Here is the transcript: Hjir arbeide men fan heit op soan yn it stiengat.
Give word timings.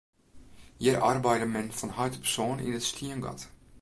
Hjir 0.79 0.97
arbeide 1.09 1.47
men 1.53 1.67
fan 1.77 1.95
heit 1.97 2.17
op 2.19 2.25
soan 2.33 2.63
yn 2.67 2.77
it 2.79 2.87
stiengat. 2.91 3.41